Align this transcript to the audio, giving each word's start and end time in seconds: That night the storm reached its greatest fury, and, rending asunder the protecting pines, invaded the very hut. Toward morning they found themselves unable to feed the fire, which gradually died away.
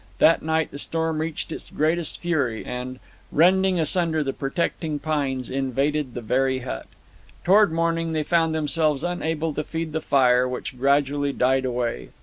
That 0.17 0.41
night 0.41 0.71
the 0.71 0.79
storm 0.79 1.19
reached 1.19 1.51
its 1.51 1.69
greatest 1.69 2.19
fury, 2.21 2.65
and, 2.65 2.99
rending 3.31 3.79
asunder 3.79 4.23
the 4.23 4.33
protecting 4.33 4.97
pines, 4.97 5.47
invaded 5.47 6.15
the 6.15 6.21
very 6.21 6.57
hut. 6.61 6.87
Toward 7.43 7.71
morning 7.71 8.11
they 8.13 8.23
found 8.23 8.55
themselves 8.55 9.03
unable 9.03 9.53
to 9.53 9.63
feed 9.63 9.91
the 9.93 10.01
fire, 10.01 10.49
which 10.49 10.75
gradually 10.79 11.33
died 11.33 11.65
away. 11.65 12.09